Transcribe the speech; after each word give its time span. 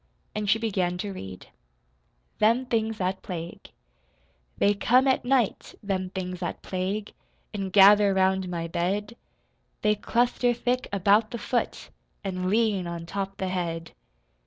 And 0.33 0.49
she 0.49 0.57
began 0.57 0.97
to 0.97 1.13
read: 1.13 1.49
THEM 2.39 2.65
THINGS 2.65 2.97
THAT 2.97 3.21
PLAGUE 3.21 3.69
They 4.57 4.73
come 4.73 5.07
at 5.07 5.23
night, 5.23 5.75
them 5.83 6.09
things 6.09 6.39
that 6.39 6.63
plague, 6.63 7.13
An' 7.53 7.69
gather 7.69 8.11
round 8.11 8.49
my 8.49 8.67
bed. 8.67 9.15
They 9.83 9.93
cluster 9.93 10.55
thick 10.55 10.87
about 10.91 11.29
the 11.29 11.37
foot, 11.37 11.91
An' 12.23 12.49
lean 12.49 12.87
on 12.87 13.05
top 13.05 13.37
the 13.37 13.49
head. 13.49 13.91